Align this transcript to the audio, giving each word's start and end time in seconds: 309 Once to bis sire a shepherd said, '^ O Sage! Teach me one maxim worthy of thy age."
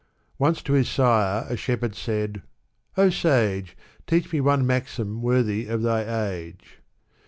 309 0.37 0.49
Once 0.49 0.61
to 0.63 0.71
bis 0.71 0.89
sire 0.89 1.45
a 1.47 1.55
shepherd 1.55 1.93
said, 1.93 2.33
'^ 2.33 2.41
O 2.97 3.11
Sage! 3.11 3.77
Teach 4.07 4.33
me 4.33 4.41
one 4.41 4.65
maxim 4.65 5.21
worthy 5.21 5.67
of 5.67 5.83
thy 5.83 6.31
age." 6.31 6.79